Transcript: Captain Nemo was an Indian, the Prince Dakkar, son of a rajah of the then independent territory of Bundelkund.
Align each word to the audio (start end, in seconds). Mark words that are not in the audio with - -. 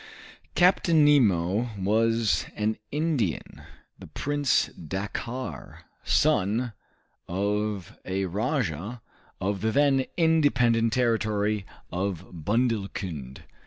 Captain 0.55 1.05
Nemo 1.05 1.69
was 1.77 2.47
an 2.55 2.79
Indian, 2.91 3.61
the 3.99 4.07
Prince 4.07 4.69
Dakkar, 4.69 5.83
son 6.03 6.73
of 7.27 7.95
a 8.03 8.25
rajah 8.25 9.03
of 9.39 9.61
the 9.61 9.69
then 9.71 10.05
independent 10.17 10.91
territory 10.93 11.67
of 11.91 12.25
Bundelkund. 12.31 13.43